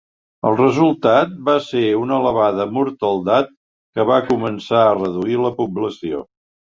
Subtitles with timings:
[0.51, 3.51] El seu resultat va ser una elevada mortaldat
[3.99, 6.23] que va començar a reduir la població.